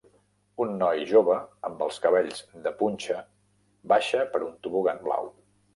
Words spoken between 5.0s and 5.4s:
blau.